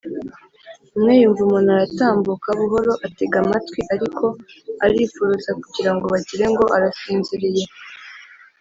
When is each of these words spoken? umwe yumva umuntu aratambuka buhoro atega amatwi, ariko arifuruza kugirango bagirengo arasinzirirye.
umwe 0.95 1.13
yumva 1.21 1.41
umuntu 1.43 1.69
aratambuka 1.75 2.47
buhoro 2.59 2.91
atega 3.07 3.35
amatwi, 3.43 3.79
ariko 3.93 4.25
arifuruza 4.85 5.49
kugirango 5.61 6.05
bagirengo 6.13 6.63
arasinzirirye. 6.75 7.67